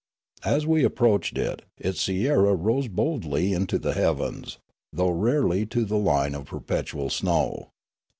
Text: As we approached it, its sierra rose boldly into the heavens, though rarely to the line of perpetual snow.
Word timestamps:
As 0.45 0.65
we 0.65 0.83
approached 0.83 1.37
it, 1.37 1.61
its 1.77 2.01
sierra 2.01 2.55
rose 2.55 2.87
boldly 2.87 3.53
into 3.53 3.77
the 3.77 3.93
heavens, 3.93 4.57
though 4.91 5.11
rarely 5.11 5.63
to 5.67 5.85
the 5.85 5.95
line 5.99 6.33
of 6.33 6.47
perpetual 6.47 7.11
snow. 7.11 7.69